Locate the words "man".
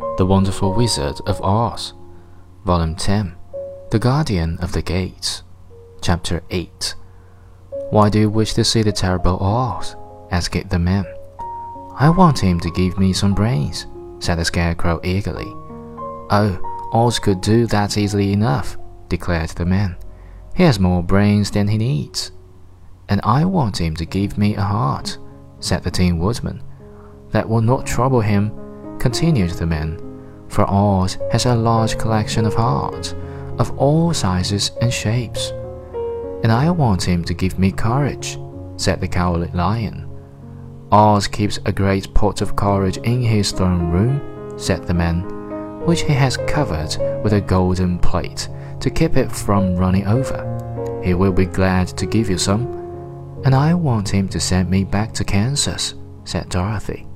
10.78-11.04, 19.66-19.96, 29.66-29.98, 44.94-45.22